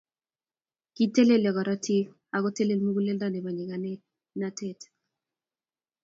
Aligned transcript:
kitelelyo 0.95 1.51
korotik 1.57 2.05
ak 2.35 2.41
kotelel 2.43 2.79
muguleldo 2.83 3.25
nebo 3.29 3.49
nyikanatet 3.51 4.79